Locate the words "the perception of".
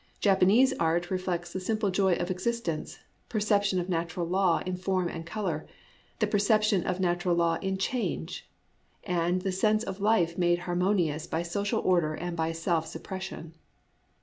2.95-3.87, 6.17-6.99